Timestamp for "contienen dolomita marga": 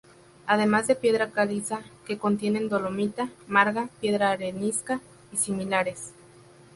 2.17-3.87